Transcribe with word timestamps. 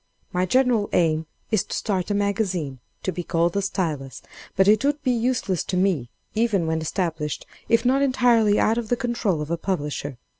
"My 0.33 0.47
general 0.47 0.89
aim 0.93 1.27
is 1.51 1.63
to 1.65 1.75
start 1.77 2.09
a 2.09 2.15
Magazine, 2.15 2.79
to 3.03 3.11
be 3.11 3.21
called 3.21 3.53
'The 3.53 3.61
Stylus,' 3.61 4.23
but 4.55 4.67
it 4.67 4.83
would 4.83 5.03
be 5.03 5.11
useless 5.11 5.63
to 5.65 5.77
me, 5.77 6.09
even 6.33 6.65
when 6.65 6.81
established, 6.81 7.45
if 7.69 7.85
not 7.85 8.01
entirely 8.01 8.59
out 8.59 8.79
of 8.79 8.89
the 8.89 8.97
control 8.97 9.43
of 9.43 9.51
a 9.51 9.57
publisher. 9.59 10.17